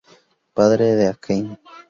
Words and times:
Padre 0.55 0.95
de 0.95 1.05
Akane. 1.09 1.59